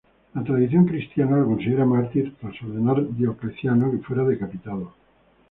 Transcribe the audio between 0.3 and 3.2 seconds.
La tradición cristiana lo considera mártir tras ordenar